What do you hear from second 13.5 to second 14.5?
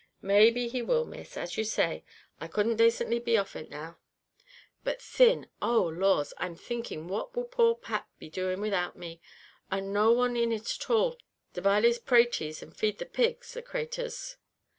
the craturs!"